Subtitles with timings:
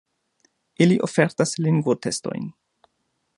[0.85, 2.49] Ili ofertas lingvo-testojn.